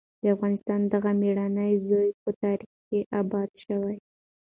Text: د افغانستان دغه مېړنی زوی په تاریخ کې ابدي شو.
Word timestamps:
د 0.21 0.23
افغانستان 0.35 0.79
دغه 0.93 1.11
مېړنی 1.21 1.73
زوی 1.87 2.09
په 2.21 2.29
تاریخ 2.43 2.71
کې 2.87 2.99
ابدي 3.19 3.55
شو. 3.63 3.79